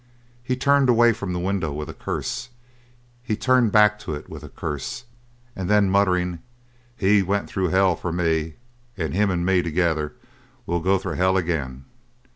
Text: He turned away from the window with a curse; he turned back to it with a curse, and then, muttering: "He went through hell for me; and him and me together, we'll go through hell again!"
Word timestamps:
He 0.43 0.55
turned 0.55 0.89
away 0.89 1.13
from 1.13 1.31
the 1.31 1.39
window 1.39 1.71
with 1.71 1.87
a 1.87 1.93
curse; 1.93 2.49
he 3.21 3.35
turned 3.35 3.71
back 3.71 3.99
to 3.99 4.15
it 4.15 4.27
with 4.27 4.41
a 4.43 4.49
curse, 4.49 5.03
and 5.55 5.69
then, 5.69 5.91
muttering: 5.91 6.39
"He 6.97 7.21
went 7.21 7.47
through 7.47 7.67
hell 7.67 7.95
for 7.95 8.11
me; 8.11 8.55
and 8.97 9.13
him 9.13 9.29
and 9.29 9.45
me 9.45 9.61
together, 9.61 10.13
we'll 10.65 10.79
go 10.79 10.97
through 10.97 11.17
hell 11.17 11.37
again!" 11.37 11.85